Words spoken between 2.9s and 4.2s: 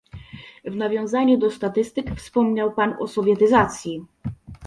o sowietyzacji